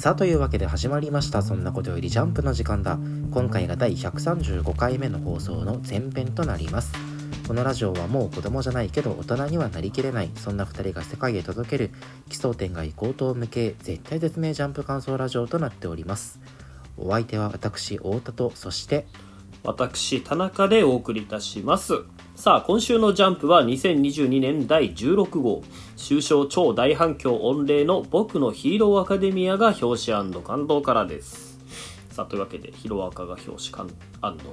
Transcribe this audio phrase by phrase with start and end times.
[0.00, 1.42] さあというわけで始まりました。
[1.42, 2.98] そんなことよりジャンプの時間だ。
[3.32, 6.94] 今回が第135回目の放送の前編となります。
[7.46, 10.30] このラジオはもう子供じゃないけど大人にはなりきれない。
[10.36, 11.90] そんな2人が世界へ届ける。
[12.30, 16.40] 奇想天外高等無形絶対絶命ジャンプ感想ラジオとなっております。
[16.96, 19.06] お相手は私太田とそして
[19.62, 22.04] 私田中でお送りいたします。
[22.34, 25.62] さあ今週のジャンプは2022年第16号。
[25.96, 31.58] 終章超大反響御礼の僕のヒーローアカデミアが表紙感動からです。
[32.10, 33.90] さあというわけでヒロアカが表紙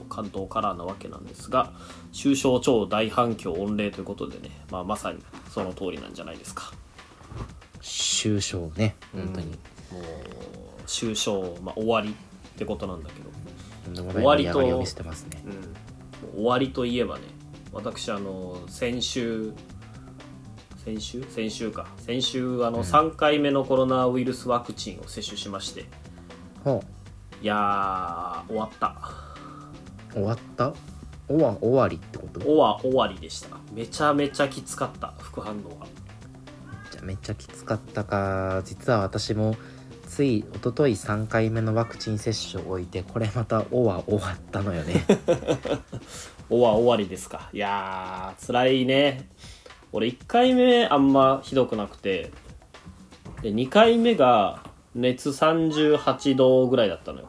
[0.09, 1.73] 感動からなわけなんですが
[2.13, 5.19] 終章超大反響御礼ということでね、まあ、まさに
[5.49, 6.71] その通りなんじゃないですか。
[7.81, 10.07] 終章ね本当に、うん、もう
[10.85, 12.13] 終章、まあ、終わりっ
[12.57, 13.29] てことなんだけど
[13.95, 14.85] 終わりと、ね、うん、
[16.35, 17.23] 終わりといえばね
[17.71, 19.53] 私あの先週
[20.83, 21.21] 先週？
[21.29, 21.85] 先週か。
[21.97, 25.83] 先週あの、3回目のコロナウイルスワクチンを接種しまして、
[26.63, 26.69] う。
[26.71, 26.79] ん、い
[27.41, 28.95] や終わった。
[30.13, 30.73] 終わった？
[31.27, 32.39] 終わりってこと？
[32.39, 33.57] 終わりでした。
[33.73, 35.87] めちゃめちゃきつかった副反応が。
[36.89, 38.61] じゃめちゃきつかったか。
[38.63, 39.57] 実は私も
[40.07, 45.05] つい一昨日3回目のワクチン接種を終えてこれまたおは終わったのよね。
[46.49, 47.49] おは終わりですか。
[47.51, 49.29] いやー辛いね。
[49.91, 52.31] 俺1回目あんまひどくなくて
[53.41, 54.63] で2回目が
[54.95, 57.27] 熱38度ぐらいだったのよ、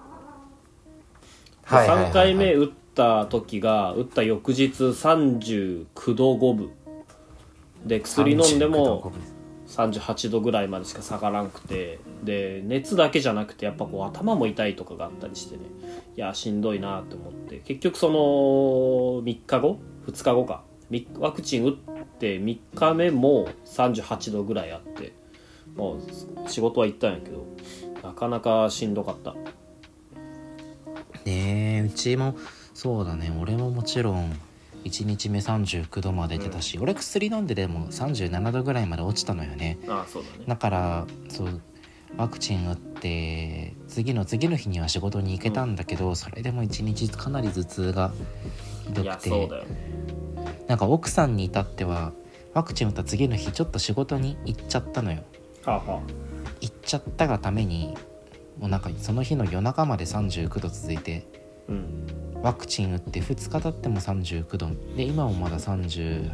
[1.65, 6.71] はい3回目打った時が打った翌日39度5分。
[7.85, 9.13] で薬飲んでも
[9.69, 15.63] 38度ぐらいまでしか下がらんくてで熱だけじゃなくてやっぱこう頭も痛いとかがあったりしてね。
[16.17, 17.59] いやしんどいなと思って。
[17.59, 18.15] 結局その
[19.25, 20.63] 3日後？2日後か。
[21.19, 21.75] ワクチン打っ
[22.19, 25.13] て3日目も38度ぐらいあって
[25.77, 27.45] もう仕事は行ったんやけど
[28.03, 29.35] なかなかしんどかった。
[31.27, 32.37] ねえうちも
[32.73, 33.31] そうだね。
[33.39, 34.33] 俺ももちろん
[34.85, 39.79] 1日目39度まで出たし、うん、俺薬飲んででも37度ぐらいまで落ちたのよね。
[39.89, 40.45] あそうだね。
[40.47, 41.61] だからそう
[42.17, 48.13] ワクチン打って次の次の日には仕事に行けたんだけど、うん、それでも1日かなり頭痛が
[48.87, 49.49] ひどくて、ね、
[50.67, 52.13] なんか奥さんに至っては
[52.55, 55.23] ワクチン打った次の日ちょっと仕事に行っちゃったのよ。
[55.65, 56.01] はあはあ、
[56.61, 57.95] 行っちゃったがために
[58.59, 61.38] もうなんかその日の夜中まで39度続いて、うん、
[62.43, 64.69] ワクチン打って2日経っても39度。
[64.97, 66.31] で今もまだ30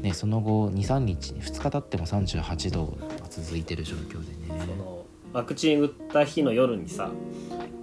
[0.00, 4.60] ねその後23日2日経っても38度が続いてる状況でね。
[4.60, 7.10] そのワクチン打った日の夜にさ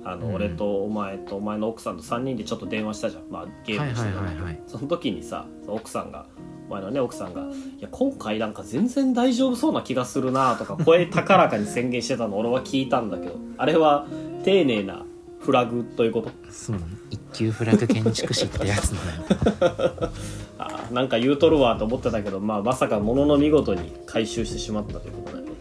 [0.03, 6.27] あの、うん、俺とお前とお前の奥さんと3人でちょっと電話したじゃん、まあ、ゲームしてた、はいはい、その時にさ奥さんが
[6.67, 7.41] お前のね奥さんが
[7.79, 14.05] 「いや今回なんか全然大丈夫そうな気がするな」とか声高らかに宣言してたの俺は聞いたんだけどあれは
[14.43, 15.05] 丁寧な
[15.39, 16.31] フラグということ。
[16.51, 20.11] そうなの一級フラグ建築士ってやつなのよ
[20.59, 25.51] あなんか言うとるわと思ってたけど、まあ、まさかものの見事に回収してしまったということだよね。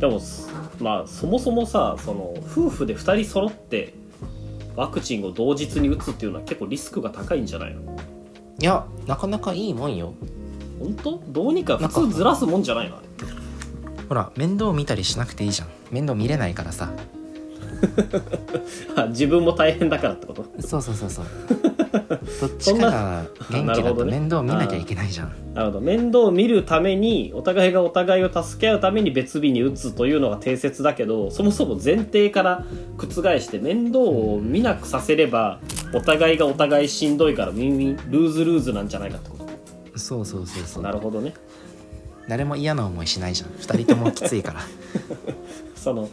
[0.00, 0.20] でも
[0.80, 3.92] まあそもそもさその夫婦で2人揃って
[4.76, 7.82] ワクチンを同日に打つっていうのは結構リスクが高いんじゃないの？
[8.60, 10.14] いやなかなかいいもんよ。
[10.78, 11.22] 本当？
[11.28, 12.96] どうにか普通ずらすもんじゃないの？
[14.08, 15.68] ほら面倒見たりしなくていいじゃん。
[15.90, 16.90] 面倒見れないからさ
[19.08, 20.44] 自分も大変だからってこと？
[20.60, 21.24] そうそうそうそう。
[22.40, 25.32] どっちかが元気だと面倒見なきゃいけないじゃん。
[25.54, 25.80] なるほど。
[25.80, 32.64] 面倒を見るためにお互いがお互いを助け合うために別日に打つというのが定説だけどそもそも前提から
[32.98, 33.06] 覆
[33.40, 35.60] して面倒を見なくさせれば
[35.94, 39.36] お互いがお互いしんどいからウィンウィンルーズルーズなんじゃないかってこ
[39.92, 39.98] と？
[39.98, 40.82] そうそうそうそう。
[40.82, 41.34] なるほどね。
[42.28, 43.50] 誰も嫌な思いしないじゃん。
[43.50, 44.60] 2人ともきついから。
[45.74, 46.08] その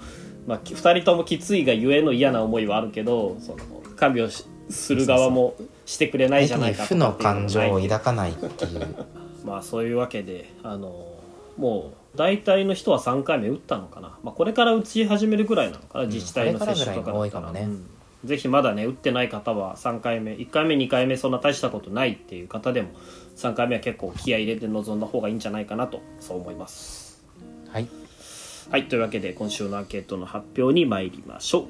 [0.47, 3.57] まあ、2人ともきついがゆえの嫌な思いはあるけどその
[3.97, 4.31] 看病
[4.69, 9.05] する側もしてくれないじゃないか負の感情を抱かないっていう。
[9.45, 11.05] まあそういうわけであの
[11.57, 17.61] もう大体の人は3回目打ったのかな、まあ、これから打ち始めるぐらいなのかな、自治体の接種とかだったら、ね。
[17.61, 17.85] うん、
[18.25, 22.89] ぜひまだね打ってない方は3回目1回目2回目そんな大したことないっていう方でも
[23.37, 27.23] 3回目は結構気合い入れて臨んだ方がいいんじゃないかなとそう思います。
[27.69, 28.06] はい
[28.69, 31.65] はい、というわけで今週のアンケートの発表に参りましょう。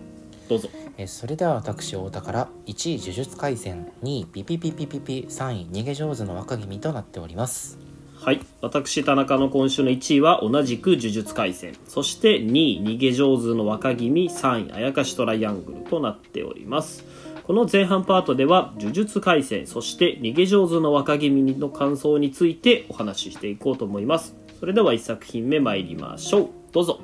[0.49, 0.69] どうぞ。
[0.97, 7.77] えそれでは私太田から1位呪術廻戦2位ピピピピピピ3位逃げ上手の若君となっております。
[8.15, 11.75] はい私田中の今週の1位は同じく呪術廻戦。
[11.87, 17.05] そして2位逃げ上手の若君3位あやかしトライアングルとなっております。
[17.43, 26.49] この前半パートでは呪術廻戦そして逃げ上手の若君の感想についてお話ししていこうと思いますそれでは1作品目参りましょう。
[26.71, 26.99] どうぞ。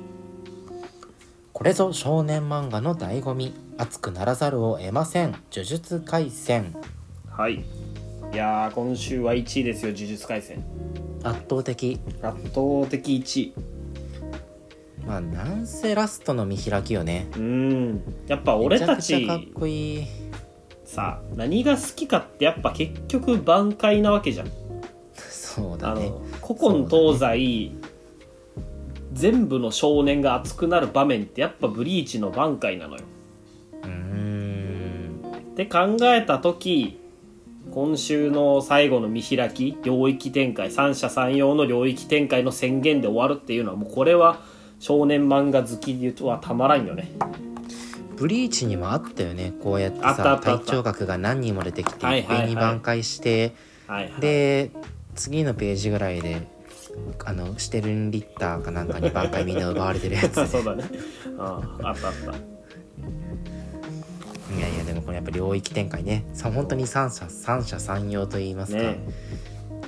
[1.52, 3.54] これぞ少年漫画の醍醐味。
[3.78, 5.36] 熱くならざるを得ません。
[5.52, 6.74] 呪術廻戦。
[7.30, 7.64] はい。
[8.32, 10.64] いやー今週は1位ですよ呪術廻戦。
[11.22, 12.00] 圧倒的。
[12.22, 13.54] 圧倒的1位。
[15.06, 17.28] まあなんせラストの見開きよね。
[17.36, 18.02] うん。
[18.26, 20.06] やっぱ俺ためちかっちこいい。
[20.84, 24.48] さ何が好きかってやっぱ結局挽回なわけじゃん。
[25.14, 26.10] そうだね
[26.46, 27.72] 古今東西、
[29.14, 33.02] 全部の少年が熱くなる場面ってやっぱブリーチの挽回なのよ。
[33.82, 35.20] うーん。
[35.38, 37.00] って考えた時
[37.70, 44.42] 今週の最後の見開き領域展開三者三様の領域展開の宣言で終わるっていうのはもうこれは
[44.80, 45.94] 少年漫画好き
[46.24, 47.10] はたまらんよね。
[48.16, 49.54] ブリーチにもあったよね。
[49.62, 53.54] こうやってさったあった隊長学が何人も出てきて一遍に挽回して
[53.86, 54.20] はいはい。
[54.20, 54.70] で
[55.14, 56.46] 次のページぐらいで
[57.24, 60.46] あのシュテルンリッターかなんかに挽回みんな奪われてるやつ。
[60.46, 60.84] そうだね。
[61.38, 62.30] あああったあった。
[64.54, 66.24] いやいやでもこれやっぱ領域展開ね。
[66.32, 68.98] さ本当に三者三者三様と言いますか、ね。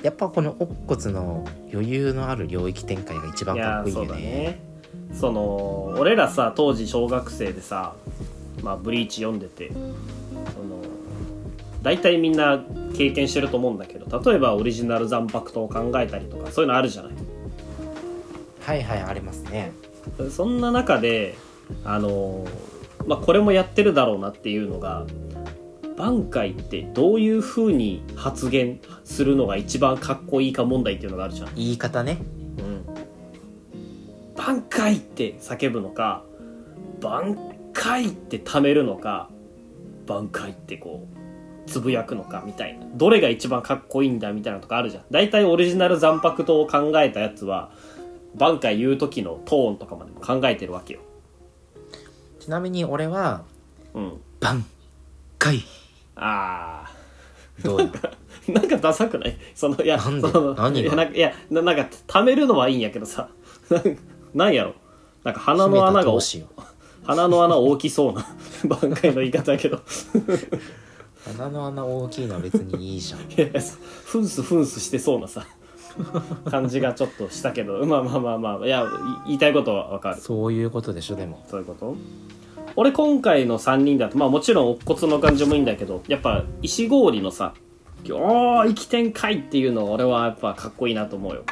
[0.03, 4.09] やっぱこの乙骨の余裕のある領域展開が一番かっこいいよね。
[4.09, 4.59] だね。
[5.13, 7.95] その俺らさ当時小学生でさ
[8.63, 10.86] まあブリーチ読んでてその
[11.87, 12.61] 大体みんな
[12.97, 17.13] 経験してると思うんだけど例えばオリジナル残白刀を考えたりとかそういうのあるじゃない？
[18.59, 19.71] はいはいありますね。
[20.29, 21.37] そんな中で
[21.85, 22.45] あの
[23.05, 25.05] まあこれもやってるだろうなっていうのが
[25.95, 31.55] 挽回ってどういう風に発言するのが一番かっこいいか問題っていうのがあるじゃん。
[31.55, 32.17] 言い方ね。
[32.57, 32.85] うん、
[34.35, 36.25] 挽回って叫ぶのか
[36.99, 37.37] 挽
[37.71, 39.29] 回って貯めるのか
[40.05, 41.16] 挽回ってこう
[41.67, 42.85] つぶやくのかみたいな。
[42.95, 45.03] どれが一番かっこいいんだみたいなとかあるじゃん。
[45.11, 47.69] 大体オリジナル残白刀を考えたやつは
[48.35, 51.01] 挽回言う時のトーンとかまでも考えてるわけよ。
[52.39, 53.43] ちなみに俺は
[53.93, 54.13] うん。
[54.39, 54.63] 挽
[55.37, 55.63] 回
[56.15, 56.85] あ
[57.63, 58.11] どうよー
[58.53, 59.37] なんかダサくない？
[59.53, 60.31] そのいやなんで？
[60.31, 60.79] その何が？
[60.81, 63.29] いやなんかいやななんか貯めるのはいいんやけどさ。
[64.33, 64.73] なんやろ？
[65.23, 66.47] なんか鼻の穴が秘めた闘志よ
[67.05, 68.25] 鼻の穴大きそうな
[68.67, 69.81] 挽回の言い方やけど
[71.25, 73.21] 鼻の穴大きいのは別にいいじゃん。
[73.31, 73.61] いやいや
[74.05, 75.45] フンスフンスしてそうなさ
[76.49, 78.85] 感じがちょっとしたけどまあまあまあまあいやい
[79.27, 80.17] 言いたいことはわかる。
[80.21, 81.43] そういうことでしょでも。
[81.49, 81.95] そういうこと？
[82.75, 87.53] 俺今回の3人だとまあもちろん乙骨の感じもいいんだけどやっぱ石氷のさ
[88.11, 91.43] 「おー生きてんかい!」っていうの俺はやっぱかっこいいなと思うよ。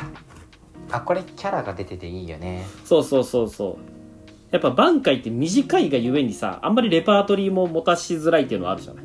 [0.91, 2.67] あこれキャラが出てていいよね。
[2.83, 3.95] そうそうそうそう。
[4.51, 9.04] やっぱ挽回って短いがゆえにさあんまりレパートリーも持たしづらいっていうのはあるじゃない？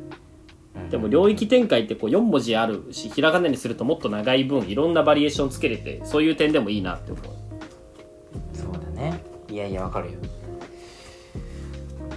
[0.89, 7.25] でも領域展開ってこう4文字あるしひらがなにするともっと長い分いろんなバリエーションつけれてそういう点でもいいなって思う。
[8.53, 9.23] そうだね。
[9.49, 10.19] いやいやわかるよ。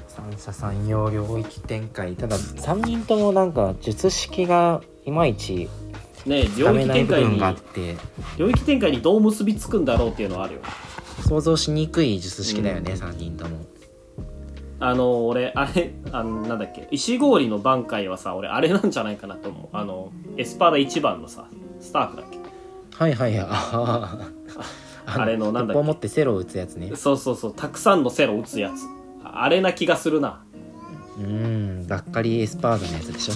[0.09, 2.15] 三者三様領域展開。
[2.15, 5.69] ただ3人ともなんか術式がいまいち
[6.27, 7.41] ね領域展開に
[8.39, 10.61] 領域展開にどう結びつくんだろうっていうのはあるよ。
[11.29, 12.99] 想像しにくい術式だよね、うん。
[12.99, 13.65] 3人とも
[14.87, 19.77] あの俺あれあのなんだっけ石氷の挽回はさ俺あれなんじゃないかなと思う。
[19.77, 21.47] あのエスパーダ1番のさ
[21.81, 22.39] スターフだっけ。
[22.93, 23.47] はいはいはい。
[23.49, 24.19] あ
[25.07, 25.83] ああれのなんだっけ。
[25.83, 26.95] 持ってセロを撃つやつね。
[26.97, 27.55] そうそうそう。
[27.55, 28.87] たくさんのセロ打つやつ。
[29.25, 30.45] あれな気がするな。
[31.17, 33.35] うーんがっかりエスパードのやつでしょ。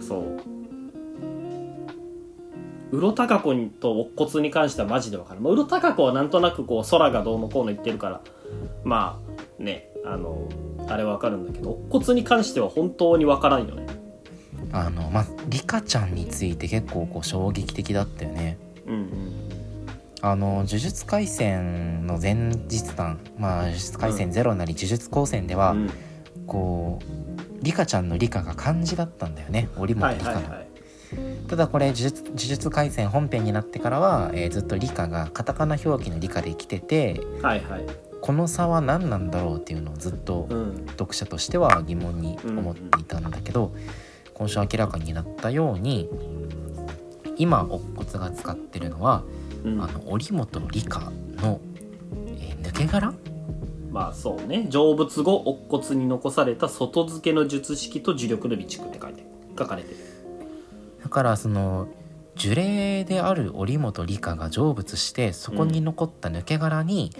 [0.00, 0.40] そう。
[2.92, 8.20] うろたか子と乙骨に関してはマジで分かる、まあ、うろたか子はなんとなくこう空がどうのこうの言ってるから。
[8.84, 9.18] ま
[9.58, 10.48] あねあの
[10.88, 13.86] あれ分かるんだけど乙骨に関しては本当に分からんよね。
[14.72, 18.58] あのまあリカちゃんについて結構こう衝撃的だったよね。
[18.86, 19.48] うんうん。
[20.20, 25.90] あの呪術廻戦の前日談まあ呪術廻戦ゼロなり呪術高専では、うん。
[26.46, 30.68] こうリカちゃんのリカが漢字だったんだよね織本はいリカの、はいはい。
[31.48, 37.86] ただこれ呪術呪術廻戦本編になってからは、えーずっとリカがカタカナ表記のリカで来ててはいはい
[38.20, 40.86] この差は何なんだろうっていうのをずっとうん。
[40.98, 43.72] 読者としては疑問に思っていたんだけど、
[44.34, 46.08] 今週明らかになったように
[47.36, 49.22] 今乙骨が使ってるのは、
[49.64, 49.82] うん。
[49.82, 51.60] あの織本理科の、
[52.38, 53.14] えー抜け殻？
[53.90, 54.68] まあそうね。
[54.70, 59.24] 成仏後乙骨に残された外付けの術式と呪力の備蓄って書いて
[59.58, 59.96] 書かれてる。
[61.02, 61.88] だからその
[62.36, 67.10] 呪霊である織本理科が成仏してそこに残った抜け殻に、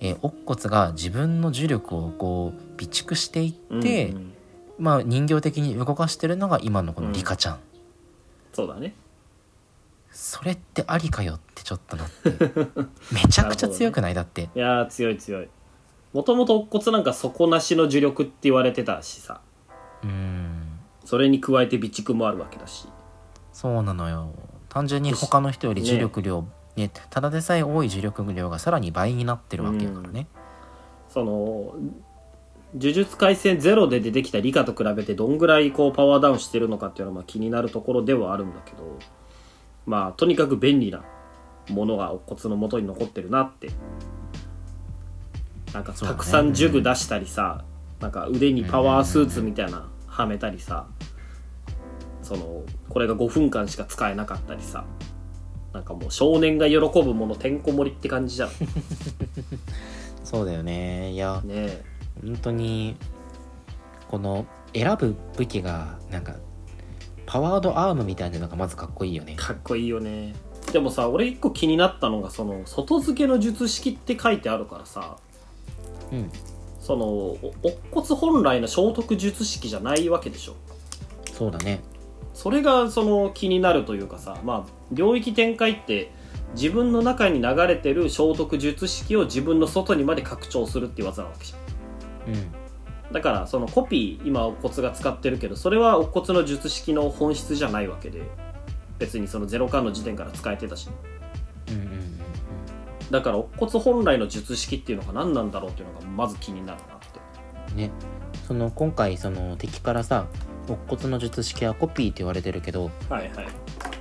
[0.00, 4.32] えー乙骨が自分の呪力をこう備蓄していって、うんうん。
[4.78, 7.58] まあ人形的に動かしてるのが今のこのリカちゃん、
[8.52, 8.94] そうだね。
[10.12, 12.30] それってありかよってちょっとなって。
[13.12, 14.14] めちゃくちゃ強くない？
[14.14, 14.50] だって。
[14.54, 15.48] いやー強い強い。
[16.12, 19.40] もともと乙骨なんか底なしの呪力って言われてたしさ。
[20.02, 20.78] うん。
[21.04, 22.88] それに加えて備蓄もあるわけだし。
[23.52, 24.32] そうなのよ。
[24.68, 26.46] 単純に他の人より重力量、
[26.76, 30.26] ねただでさえ多い重力量がさらに倍になってるわけだからね、
[31.08, 31.74] その
[32.74, 38.98] 呪術廻戦ゼロで出てきた理科と比べてどんぐらいこうパワーダウンしてるのかっていうのはま気になるところではあるんだけど
[39.86, 41.02] まあとにかく便利な
[41.68, 43.70] ものが乙骨の元に残ってるなって。
[45.72, 47.62] なんかたくさん呪具出したりさ、
[48.00, 50.86] なんか腕にパワースーツみたいなはめたりさ
[52.22, 54.86] そのこれが5分間しか使えなかったりさ。
[55.76, 58.48] なんかもう少年が喜ぶものてんこ盛りって感じじゃん。
[58.48, 58.54] ね
[60.24, 61.12] そうだよね。
[61.12, 61.84] いやえ。
[62.24, 62.96] 本当に
[64.08, 66.36] この選ぶ武器がなんか
[67.26, 69.34] パワードアームみたいなのがまずかっこいいよね。
[69.36, 70.34] かっこいいよね。
[70.72, 75.18] でもさ俺一個気になったのがその外付けの術式って書いてあるからさ。
[76.10, 76.30] うん。
[76.80, 80.54] そのお乙骨本来の聖徳術式じゃないわけでしょ。
[81.34, 81.82] そうだね
[82.36, 86.12] それがその気になるというかさまあ領域展開って
[86.54, 92.34] 自分の中に流れてる聖徳術式を自分の外にまで拡張するっていう技なわけじゃん。
[92.34, 92.52] うん。
[93.12, 98.20] だからそのコピー今乙骨が使ってるけどそれは乙骨の術式の本質じゃないわけで
[98.98, 100.90] 別にそのゼロ巻の時点から使えてたし。
[101.68, 101.90] うんうんうん。
[101.90, 102.16] うん
[103.10, 106.98] だから乙骨本来の術式っていうのが何なんだろうっていうのがまず気になるなっ
[107.68, 107.74] て。
[107.74, 107.90] ね。
[108.46, 110.26] その今回その敵からさ
[110.68, 113.46] 乙骨の術式はコピーって言われてるけどはいはい。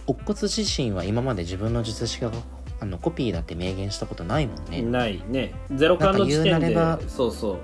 [0.08, 2.32] 乙骨自身は今まで自分の術式が
[2.80, 4.82] あのコピーだって明言したことないもんね。
[4.82, 5.54] ないね。
[5.74, 6.76] ゼロ巻の時点で
[7.08, 7.60] そうそ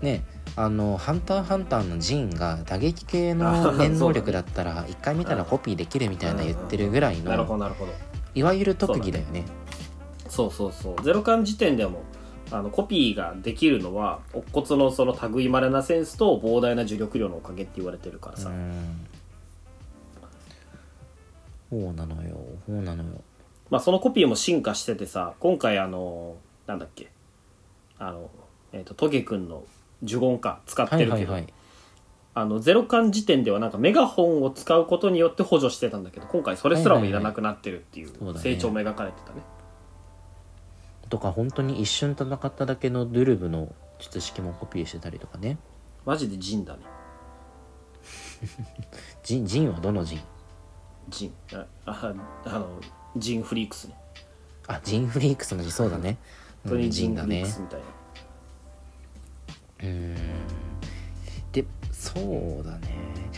[0.00, 0.04] う。
[0.04, 0.24] ね
[0.56, 7.92] あの「ハンターハンター」のジンが打撃系あの念能力だだったら一回見たらコピーできるみたいな言ってるぐらいなるほどのなるほど。
[8.34, 9.44] いわゆる特技だよね。
[10.28, 12.02] そうそうそうゼロ巻時点でも
[12.52, 19.06] あのコピーができるのは乙骨のその類まれなセンスと膨大な呪力量のおかげって言われてるからさ、うん。
[21.70, 22.36] そうなのよ。
[22.66, 23.22] そうなのよ。
[23.70, 27.10] まあそのコピーも進化しててさ今回あのなんだっけ。
[27.98, 28.30] あの
[28.72, 29.64] えっ、とトゲくんの
[30.02, 31.52] 呪言か使ってはいるけど、はいはい。
[32.34, 39.42] あのゼロ巻時点ではなんかメガホンを使うことによって補助してたんだけど今回それすらもいらなくなってるっていう成長も描かれてたね
[41.12, 45.58] とか本当に一瞬戦っただけのドゥルブの術式もコピーしてたりとかね。
[46.06, 46.80] マジでジンだね。
[49.22, 50.20] ジンジンはどのジン？
[51.10, 51.34] ジン。
[51.52, 52.14] ああ
[52.46, 52.80] あの
[53.14, 53.94] ジンフリークスね。
[54.66, 56.16] あジンフリークスのそうだね。
[56.62, 57.42] 本当にジンフリーだね。
[57.42, 57.86] クスみたいな、
[59.80, 60.16] うーん。
[61.52, 62.88] でそうだね。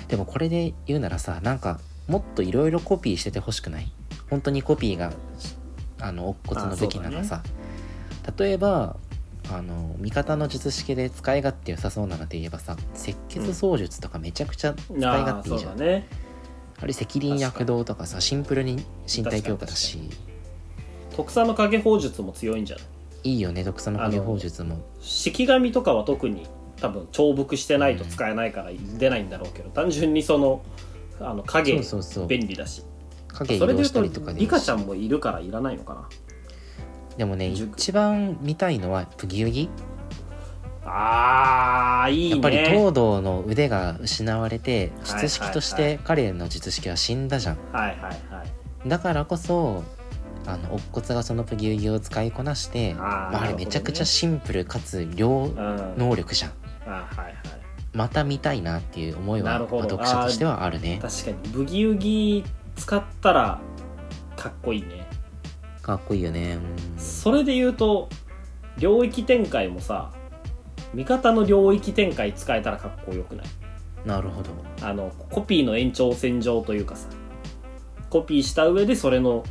[0.06, 3.90] でもこれで言うならさなんかもっといろいろコピーしててほしくない？
[4.30, 5.12] 本当にコピーが
[5.98, 7.42] あの乙骨の武器ならさ、
[8.38, 8.96] 例えば
[9.52, 16.08] あの味方の術式で使い勝手良さそうなので言えばさ赤血操術とかめちゃくちゃ使いあ勝あ手いいじゃん、そうだね。
[16.80, 19.98] あれ赤輪躍動とかさシンプルに身体強化だし。
[21.14, 22.82] 特産の影砲術も強いんじゃな
[23.22, 23.34] い？
[23.34, 24.84] いいよね毒素の影砲術も。
[25.00, 26.46] 式紙とかは特に
[26.80, 30.62] 多分重複してないと使えないから出ないんだろうけど、単純にその
[31.20, 31.80] あの影
[32.26, 32.82] 便利だし。
[33.28, 33.92] 影移それで動し。
[33.92, 36.08] た言うとりとかでリカちゃんもいるからいらないのかな
[37.16, 37.74] でもね塾。
[37.78, 39.68] 一番見たいのはプギウギ
[40.86, 42.30] あーいいね。
[42.32, 47.58] やっぱり東堂の腕が失われてはい術式として彼の術式は死んだじゃん。
[47.72, 48.44] はいはいは
[48.84, 48.88] い。
[48.88, 49.82] だからこそ
[50.46, 56.52] あの乙骨がそのプギウギを使いこなしてあーまあ、あれめちゃくちゃシンプルかつ両うん能力じゃん。
[56.86, 57.34] あはいはい。
[57.94, 59.88] また見たいなっていう思いはなるほど。
[59.88, 60.98] 読者としてはあるね。
[61.00, 61.36] 確かに。
[61.52, 62.44] ブギウギ
[62.76, 63.60] 使ったら
[64.36, 65.03] かっこいいね
[65.84, 66.54] かっこいいよね。
[66.54, 68.08] うんそれで言うと
[68.78, 70.10] 領域展開もさ
[70.94, 73.46] 味方の領域展開使えたらかっこよくない？
[74.04, 74.50] なるほど。
[74.82, 77.08] あのコピーの延長線上というかさ
[78.10, 79.44] コピーした上でそれの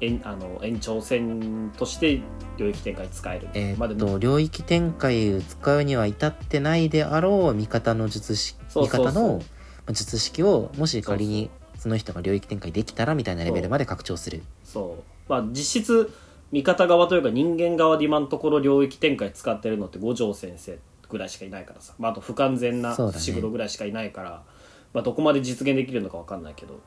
[0.00, 2.20] 延あの延長線として
[2.56, 3.48] 領域展開使える。
[3.54, 9.44] えーっと領域展開を使うには至ってないであろう味方の術式味方のま
[9.88, 14.42] あ術式をもし仮にその人が領域展開できたらみたいなレベルまで拡張する。
[14.64, 16.12] そうまあ実質
[16.50, 24.42] 味方側というか人間側で今のところ領域展開使ってるのって五条先生ぐらいしかいないからさ、まあ、あと不完全な伏黒ぐらいしかいないから、
[24.92, 26.80] まあ、どこまで実現できるのか分かんないけど。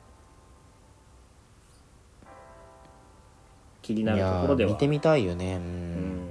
[3.80, 4.70] 気になるところでは。
[4.70, 5.56] ー見てみたいよね。
[5.56, 6.30] うん、うん。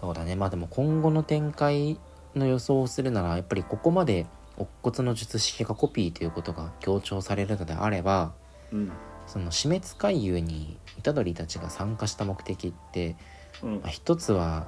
[0.00, 0.36] そうだね。
[0.36, 1.98] まあでも今後の展開
[2.34, 8.32] の予想をするならやっぱりここまで乙骨の術式がコピーということが強調されるのであれば
[8.72, 8.92] うん。
[9.26, 13.16] その死滅回遊に虎杖たちが参加した目的って
[13.62, 13.72] うん。
[13.80, 14.66] まあ一つは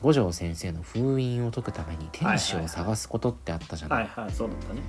[0.00, 4.82] 五条先生の封印を解くために天使を探すことってあったじゃない,、はいはいそうだったね。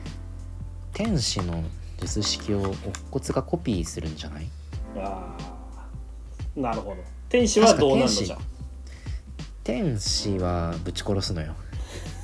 [0.94, 1.64] 天使の
[2.00, 2.76] 術式を乙
[3.12, 4.50] 骨がコピーするんじゃない？
[4.98, 5.36] あ
[6.58, 6.98] あなるほど。
[7.30, 8.38] 天使はどうなるのじゃ。
[9.64, 11.56] 天使はぶち殺すのよ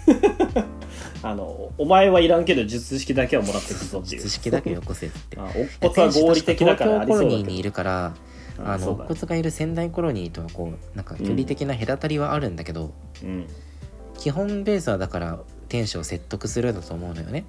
[1.22, 4.22] あのお前はいらんけど術式だけはもらってくぞっていう。
[4.22, 5.38] 術式だけよこせって。
[5.38, 5.46] あ
[5.82, 7.38] 乙骨は合理的だからありそうだけど。
[7.38, 7.84] ニーにいるか。
[7.84, 8.16] ら
[8.66, 13.48] あの乙骨がいる仙台コロニーとはこうなんか距離的な隔たりはあるんだけど、うん。
[14.18, 15.40] 基本ベースはだから
[15.70, 17.46] 天使を説得するだと思うのよね。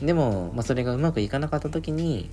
[0.00, 0.06] うん。
[0.06, 2.30] でも、まあ、それがうまくいかなかった時に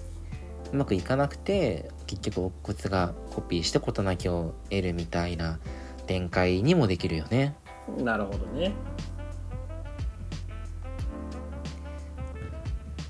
[0.71, 5.59] うまくいかなくて結局乙骨がコピーして事なきを得るみたいな
[6.07, 7.55] 展開にもできるよね。
[7.97, 8.73] なるほどね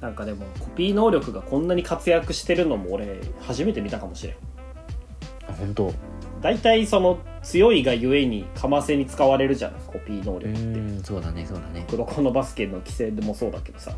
[0.01, 4.35] なんかでもコピー能力がこんなに活躍してるのも俺初めて見たかもしれん。
[5.47, 5.87] あ本当？
[5.89, 5.93] う
[6.41, 11.05] 大体その強いがゆえにかませに使われるじゃんコピー能力って。
[11.05, 11.85] そうだねそうだね。
[11.89, 13.93] 黒子のバスケの規制でもそうだけどさ。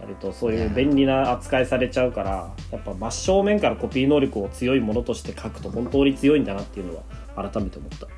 [0.00, 7.98] 割とそういう便利な扱いされちゃうからやっぱ真正面からコピー能力を強いものとして書くと本当に強いんだなっていうのは改めて思った。
[7.98, 8.08] そう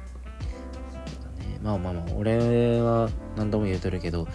[1.38, 1.58] だね。
[1.62, 4.26] まあまあまあ俺は何度も言うとるけど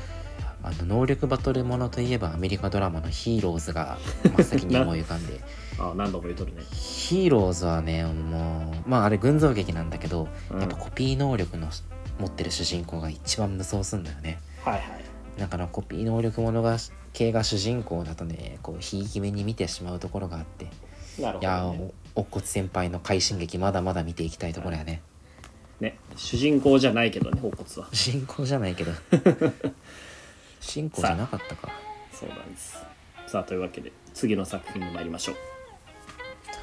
[0.61, 3.97] あの能力バトルものといえばアメリカドラマの「ヒーローズ」が
[4.37, 5.39] 真っ先に思い浮かんで。
[5.79, 6.61] あ何度も言うとるね。
[6.71, 10.59] ヒーローズはねもうまああれ群像劇なんだけど、うん。
[10.59, 11.69] やっぱコピー能力の
[12.19, 14.39] 持ってる主人公が一番無双すんだよね。
[14.65, 14.83] はいはい。
[15.39, 16.77] だからコピー能力ものが
[17.13, 20.67] 系が主人公だとねこうひいき目に見てしまうところがあって。
[21.21, 25.01] なるほいやどねお乙骨先輩の快進撃まだまだ見ていきたいところやね。
[25.79, 27.87] ね主人公じゃないけどね乙骨は。
[27.93, 28.91] 主人公じゃないけど
[30.59, 31.69] 主人公じゃなかったか。
[32.11, 32.77] そうなんです。
[33.27, 35.35] さあというわけで次の作品に参りましょう。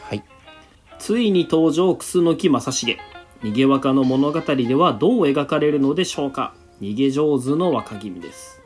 [0.09, 0.23] はい。
[0.99, 2.99] ついに登場楠木正成。
[3.43, 6.55] 逃げ若の物語ではどう描かれるのでしょうか。
[6.81, 8.61] 逃げ上手の若君です、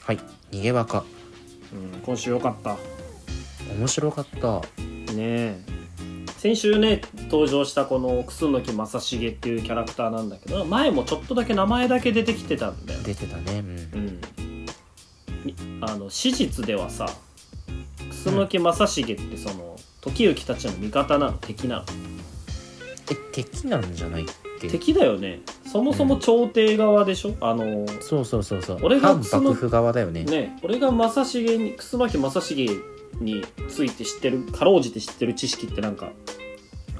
[0.00, 0.18] はい。
[0.50, 1.04] 逃げ若。
[1.72, 2.76] うん、今週よかった。
[3.76, 4.60] 面白かった。
[5.14, 5.60] ねえ
[6.42, 13.00] 先週ね登場したこの楠木正成っていうキャラクターなんだけど前もちょっとだけ名前だけ出てきてたんだよ。
[13.04, 13.60] 出てたね。
[13.60, 13.68] うん。
[13.68, 14.20] うん。
[15.44, 17.08] みあの史実ではさ
[18.24, 21.32] 楠木正成ってその時行たちの味方なの？
[21.34, 21.84] 敵なの？
[23.12, 24.26] え敵なんじゃないっ
[24.60, 24.66] け？
[24.68, 25.42] 敵だよね。
[25.64, 28.78] そもそも朝廷側でしょ、あのそうそうそうそう。
[28.82, 30.24] 俺が反その幕府側だよね。
[30.24, 32.68] ね俺が正成に楠木正成
[33.20, 36.10] について知ってるかろうじて知ってる知識ってなんか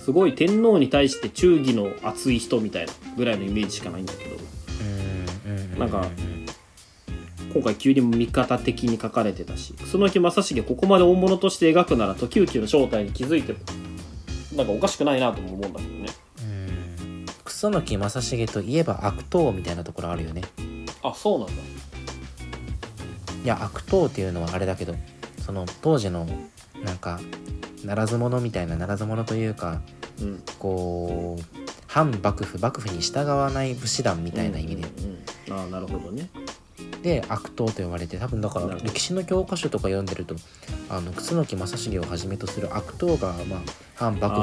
[0.05, 4.37] すごい天皇に対して忠義の熱い人みたいなぐらいのイメージしかないんだけど。
[5.77, 6.09] うなんか
[7.55, 9.75] 今回急に味方的に書かれてたし。
[9.75, 13.59] 楠木正成ここまで大物として描くなら時行の正体に気づいても
[14.57, 16.07] なんかおかしくないなとも思うんだけどね。
[16.41, 20.43] うん楠木正成といえば悪党みたいなところあるよね。
[21.03, 21.55] あそうなんだ。
[23.45, 24.97] いや悪党っていうのはあれだけど
[25.45, 26.27] その当時の
[26.85, 27.21] なんか
[27.85, 29.81] ならず者みたいなならず者というか
[30.21, 30.43] うん。
[30.59, 31.43] こう
[31.87, 36.31] 反幕府幕府に従わない武士団みたいな意味で、うんうんうんああなるほどね。
[37.03, 40.37] で悪党と呼ばれて多分だから歴史の教科書とか読んでると
[40.89, 43.61] あの楠木正成をはじめとする悪党が、まあ、
[43.97, 44.41] 反幕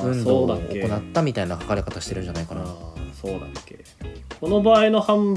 [0.00, 2.62] 府運動を行ったみたいな書かれ方してるんじゃないかな。
[2.62, 2.68] ああ
[3.14, 3.78] そうだっけ。
[4.40, 5.36] この場合の反ん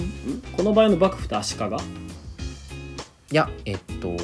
[0.58, 1.66] この場合の幕府って足利？
[1.66, 4.18] いやえっと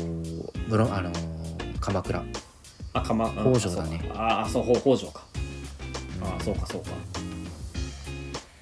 [0.67, 2.21] ブロあのー鎌倉
[2.93, 4.11] あかま北条だね。
[4.13, 5.23] ああそうほ北条か。
[6.21, 6.89] ああそうかそうか。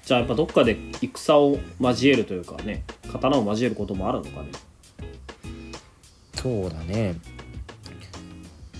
[0.04, 4.48] じゃあやっぱどっかで戦を交えるというかね刀を交えることもあるのかね。
[6.34, 7.16] そうだね。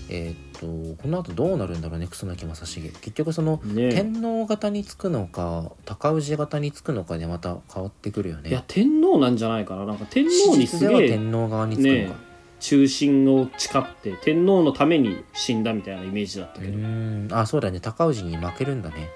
[0.09, 2.81] えっとこの後どうなるんだろうね楠木正成。
[2.81, 3.89] 結局その、ねえ。
[3.91, 8.49] 天皇型につくのか高氏型につくのかでまた変わってくるよね。
[8.49, 9.85] いや天皇なんじゃないかな。
[9.85, 12.28] なんか天皇史にすげえ天皇側につくのか、ね
[12.59, 17.33] 忠心を誓って天皇のために死んだみたいなイメージだったうけど、ーん。
[17.33, 17.79] あそうだね。
[17.79, 19.09] 高氏に負けるんだね。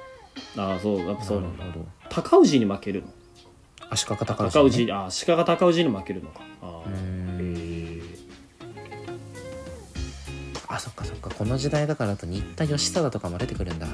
[0.57, 1.85] ああそうやっぱそうなんだなるほど。
[2.09, 3.07] 高氏に負けるの？
[3.89, 6.41] 足利高氏、ね、高氏ああ鹿が高氏に負けるのか。
[6.61, 8.01] あー。
[10.67, 11.29] あそっかそっか。
[11.29, 13.87] この時代だからあと新田義貞とかも出てくるんだ。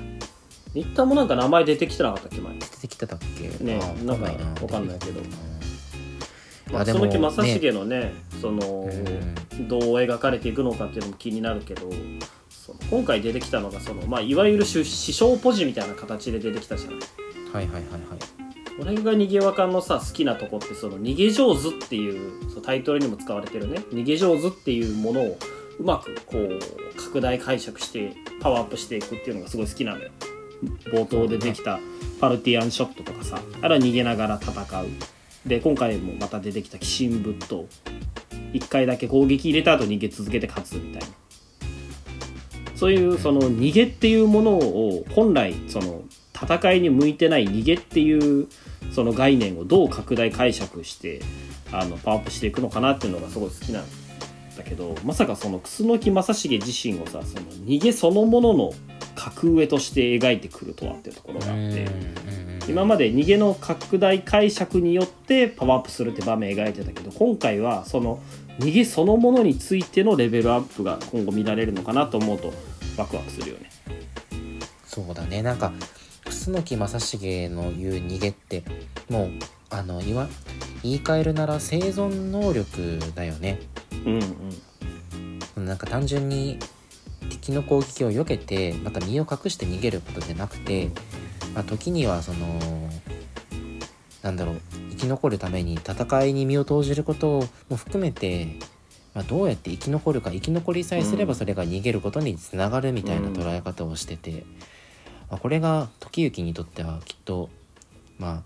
[0.73, 2.53] 新田もなんか名前出てきてなかったっけ前？
[2.59, 3.49] 出てきてたっけ？
[3.63, 4.45] ねあなんかわかんないな。
[4.62, 5.19] わかんないけど。
[5.19, 5.59] うん
[6.71, 11.89] まあ、あでも楠木正成のねそのうんどう描かれていくのかっていうのも気になるけど
[12.49, 16.99] その今回出てきたのがその、まあ、いわゆる師師匠ポジみたいな形で出てきたじゃない。
[17.51, 18.39] はいはいはいはい。
[18.82, 23.79] 俺が逃げ若のさ好きなとこってその逃げ上手っていうそのタイトルにも使われてるね。
[23.91, 25.38] 逃げ上手っていうものを
[25.79, 26.60] うまくこう
[26.95, 30.12] 拡大解釈してパワーアップしていくっていうのがすごい好きなのよ。
[30.93, 31.79] 冒頭でできた
[32.19, 34.51] パルティアンショットとかさあれは逃げながら戦
[34.82, 34.88] う
[35.49, 37.63] で今回もまた出てきた鬼神仏刀
[38.53, 41.07] 1回だけ攻撃入れた後逃げ続けて勝つみたいな。
[42.75, 48.47] そういうその逃げっていうものを本来その戦いに向いてない逃げっていう
[48.91, 51.19] その概念をどう拡大解釈して
[51.73, 53.85] あのパワーアップしていくのかなっていうのがすごい好きなん
[54.55, 58.71] だけどまさかその楠木正成自身をさその逃げそのものの
[59.15, 62.29] 格上として描いてくるとはっていうところがあって。
[62.69, 68.21] 今まで逃げの拡大解釈によってパワーアップするって場面描いてたけど今回はその
[68.60, 72.53] 逃げそのものについてのレベルアップが今後見られるのかなと思うと
[72.95, 73.69] ワクワクするよね。
[74.86, 75.41] そうだね。
[75.41, 75.71] なんか
[76.25, 78.63] 楠木正成の言う逃げって
[79.10, 79.29] もう
[79.69, 80.27] あの言わ
[80.84, 83.60] 言い換えるなら生存能力だよね。
[84.05, 84.19] うん
[85.58, 85.65] うん。
[85.65, 86.60] なんか単純に
[87.29, 90.91] 敵の攻撃を避けてまた身を隠して逃げることでなくて、
[91.60, 92.39] まあ、時にはその
[94.22, 98.48] なんだろう生き残るために戦いに身を投じることも含めて、
[99.13, 104.45] まあ、どうやって生き残るか生き残りさえすればそれが逃げることにつながるみたいな捉え方をしてて、
[105.30, 107.50] まあ、これが時行にとってはきっと
[108.17, 108.43] ま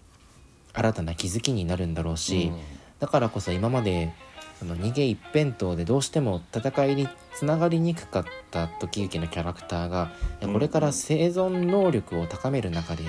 [0.74, 2.52] あ新たな気づきになるんだろうし、
[3.00, 4.12] だからこそ今まで
[4.58, 10.12] その逃げ一辺倒でどうしても戦いにつながりにくかった時行のキャラクターが、
[10.42, 13.04] これから生存能力を高める中で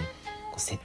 [0.50, 0.78] こうせ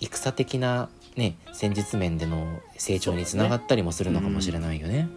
[0.00, 2.46] 戦的な、ね、戦術面での
[2.78, 5.08] 成長につながったりもするのかもしれないよね。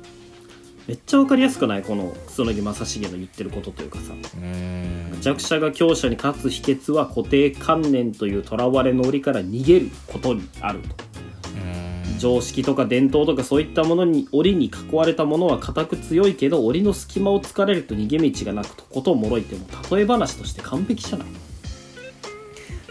[0.88, 1.84] めっちゃわかりやすくない？
[1.84, 4.13] この楠木正成の言ってることというかさ。
[4.13, 11.05] うーん弱者が強者に勝つ秘訣は固定観念というとらわれの檻から逃げることにあると
[12.17, 21.28] 常識とか伝統とかそういったものに檻に囲われたものは固く強いけど檻の隙間を突かれると逃げ道がなくとことをもろいってもう例え話として完璧じゃない。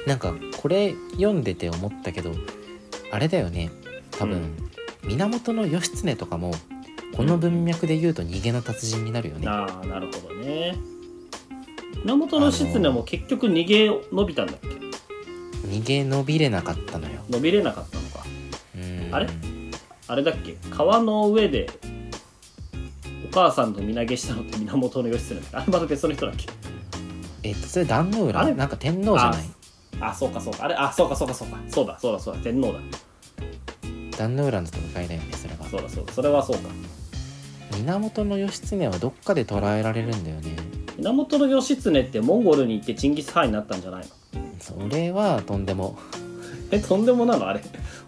[0.07, 2.33] なんかこれ読んでて思ったけど
[3.11, 3.71] あれだよね。
[4.11, 4.37] 多分、
[5.03, 5.09] うん。
[5.09, 6.53] 源義経とかも
[7.17, 9.47] この文脈で言うと逃げの達人になるよね。
[9.49, 10.77] ああなるほどね。
[12.05, 14.69] 源義経も結局逃げ伸びたんだっけ？
[15.69, 17.23] 逃げ延びれなかったのよ。
[17.31, 17.99] 伸びれなかった
[19.15, 19.29] あれ？
[20.09, 20.57] あれだっけ？
[20.71, 21.69] 川の上で
[23.31, 26.47] お母さんと身投げしたのって源義経だっけあれまた別の人だっけ？
[27.45, 28.51] えっとそれ壇ノあれ？
[28.51, 29.45] 浦なんか天皇じゃない？
[30.01, 30.65] あそうかそうか。
[30.65, 30.75] あれ？
[30.75, 31.59] あそうかそうかそうか。
[31.69, 32.41] そうだそうだそうだ。
[32.41, 32.81] 天皇だ。
[34.19, 35.65] 壇ノ浦の戦いだよねそれは。
[35.67, 36.13] そうだそうだ。
[36.13, 36.69] それはそうか。
[37.77, 40.57] 源義経はどっかで捉えられるんだよね。
[40.99, 44.09] 源義経ってモンゴルに行ってチンギス・ハンになったんじゃないの？
[44.61, 45.97] それはとんでも。
[46.71, 47.49] えとんでもなの？
[47.49, 47.61] あれ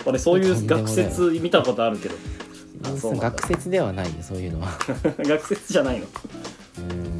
[0.06, 2.14] 俺そういう学説見たことあるけど。
[3.16, 4.68] 学説ではないよそういうのは。
[5.18, 6.06] 学説じゃないの。
[6.06, 7.18] うーん。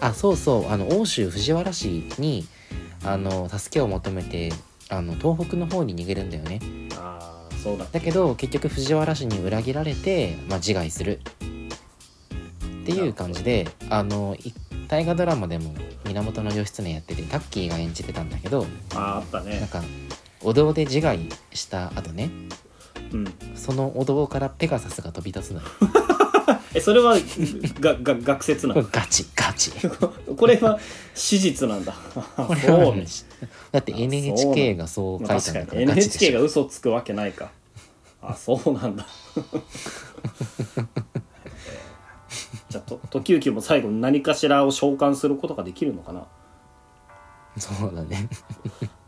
[0.00, 0.70] あそうそう。
[0.70, 2.46] あの奥州藤原氏に
[3.04, 4.52] あの助けを求めて
[4.88, 6.60] あの東北の方に逃げるんだよね。
[6.96, 7.86] ああそうだ。
[7.90, 11.20] だけど結局藤原氏に裏切られて、まあ、自害する。
[12.82, 14.52] っていう感じであのい
[14.88, 15.72] 大河ドラマでも
[16.04, 19.82] 源義経やっててタッキーが演じてたんだけどあーあったなんねか
[20.44, 22.30] お堂で自害した後ね。
[23.12, 23.34] うん。
[23.54, 25.66] そのお堂からペガサスが飛び立つのよ。
[26.74, 27.16] えそれは
[27.80, 28.82] がが学説なの？
[28.82, 29.72] これガチガチ。
[30.36, 30.78] これは
[31.14, 31.92] 史実なんだ。
[32.36, 33.04] これはね
[33.70, 36.38] だって NHK がそうまあ書いた確かにんだからガチで NHK しょ。
[36.38, 37.50] が嘘つくわけないか。
[38.22, 39.06] あそうなんだ。
[42.70, 46.26] じゃあと時行も最後に何かしらを召喚することができるのかな？
[47.58, 48.28] そうだね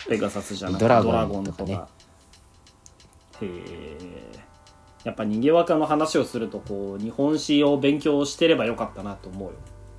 [0.08, 1.80] ペガサスじゃなくてドラゴンとかね。
[3.40, 3.96] へえ
[5.04, 9.54] やっぱ逃げ若の話をするとこう日本史を勉強してればよかったなと思うよ。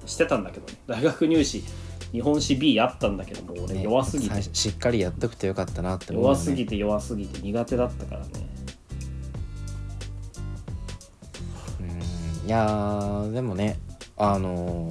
[0.06, 0.80] してたんだけどね。
[0.88, 1.64] 大学入試
[2.12, 6.36] 日本史 B あったんだけども俺ね弱すぎて、最初しっかりやっとくとよかったなって思うよね。
[6.36, 8.28] 弱すぎて弱すぎて苦手だったからね。
[11.82, 11.84] う
[12.46, 12.48] ん。
[12.48, 13.78] いやーでもね
[14.18, 14.90] あの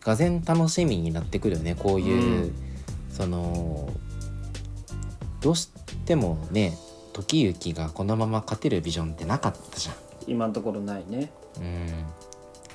[0.00, 2.54] ー、がぜん楽しみになってくるよねこういう、うん
[3.12, 3.92] その
[5.40, 5.70] どうし
[6.06, 6.76] てもね
[7.12, 9.94] 時行がこのまま勝てるビジョンってなかったじゃん。
[10.26, 11.30] 今のところないね。
[11.58, 11.86] うん、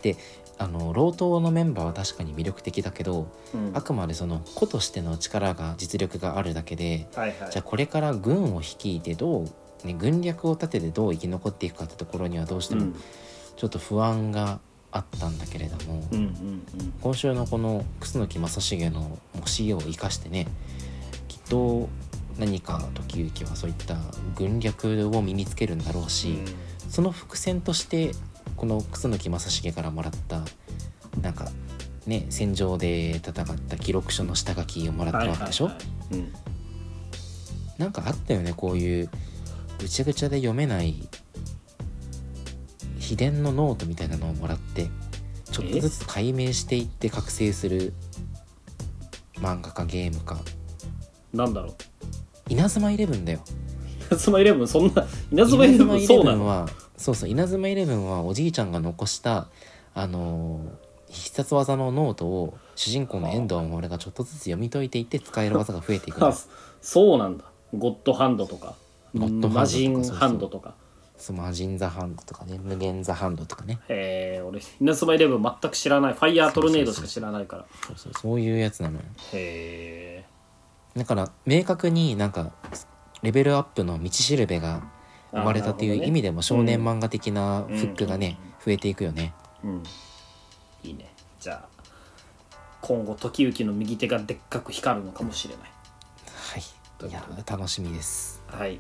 [0.01, 0.15] で
[0.59, 3.71] あの老頭のメンバーは確かに魅力的だけど、うん。
[3.73, 7.51] あくまでその子としての力が実力があるだけではいはい。
[7.51, 12.95] じゃあこれから軍を率いてどう、ね、軍略を立ててどう生き残っていくかってところにはどうしてもうん。
[13.55, 14.59] ちょっと不安が
[14.91, 16.61] あったんだけれども、うんうん
[17.01, 20.47] 今週のこの楠木正成の教えを生かしてね
[21.27, 21.87] きっと
[22.37, 23.95] 何か時行はそういった
[24.35, 26.39] 軍略を身につけるんだろうし、
[26.89, 28.11] その伏線として
[28.55, 30.41] この楠木正成からもらった
[31.21, 31.49] なんか
[32.05, 36.19] ね戦場で戦った記録書の下書きをもらったわけでしょ、はいはいはい。
[36.19, 36.33] うん。
[37.77, 39.09] なんかあったよねこういう
[39.79, 41.07] ぐちゃぐちゃで読めない
[43.07, 44.89] 秘伝のノートみたいなのをもらって
[45.49, 47.93] ちょっとずつ解明していって覚醒する
[49.35, 50.39] 漫画かゲームか。
[51.33, 51.73] なんだろう。
[52.49, 53.39] イナズマイレブンだよ。
[54.11, 54.67] イナズマイレブン？
[54.67, 56.05] そんなイナズマイレブン？
[56.05, 56.45] そうなの？
[56.45, 56.67] は
[56.97, 59.47] そうそうイナズマイレブンはおじいちゃんが残した
[59.93, 66.19] あのー必殺技のノートを主人公の円堂守がちょっとずつ読み解いていって使える技が増えていく
[66.81, 67.45] そうなんだ。
[67.73, 68.75] ゴッドハンドとか
[69.15, 70.75] ゴッドハンドとかマジンハンドとか
[71.17, 73.79] そのマジンザハンドとかね無限ザハンドとかね。
[73.89, 76.13] へえ俺稲妻イレブン全く知らない。
[76.13, 77.65] ファイヤートルネードしか知らないから。
[77.87, 79.03] そうそうそういうやつなのよ。
[79.33, 82.51] へえだから明確になんか
[83.21, 84.81] レベルアップの道しるべが
[85.31, 89.33] 生まれたっていう意味でも少年漫画的なフックがね増えていくよね。
[89.63, 89.83] うん。
[90.83, 91.11] いいね。
[91.39, 91.67] じゃあ
[92.81, 95.71] 今後時行の右手がでっかく光るのかもしれない。
[96.35, 96.63] はい。
[97.09, 98.41] いや楽しみです。
[98.47, 98.79] はい、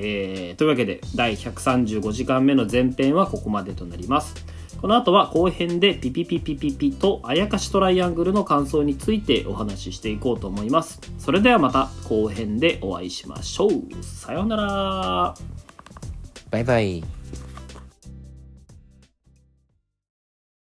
[0.00, 4.34] えーというわけで第135時間目の前編はここまでとなります。
[4.80, 11.00] この後は後編でピピピピピピとあやかしトライアングルの感想についてお話ししていこうと思います。
[11.18, 13.70] それではまた後編でお会いしましょう。
[14.02, 15.34] さようなら。
[16.50, 17.17] バイバイ。